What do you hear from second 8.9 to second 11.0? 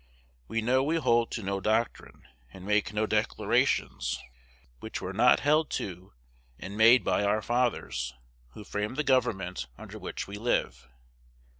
the government under which we live.